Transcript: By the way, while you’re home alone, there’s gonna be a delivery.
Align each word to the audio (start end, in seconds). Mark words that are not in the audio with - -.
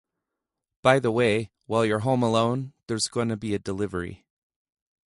By 0.81 0.97
the 0.97 1.11
way, 1.11 1.51
while 1.67 1.85
you’re 1.85 2.01
home 2.01 2.23
alone, 2.23 2.73
there’s 2.87 3.07
gonna 3.07 3.37
be 3.37 3.53
a 3.53 3.59
delivery. 3.59 4.25